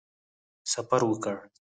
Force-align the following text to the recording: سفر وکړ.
سفر 0.71 1.01
وکړ. 1.09 1.35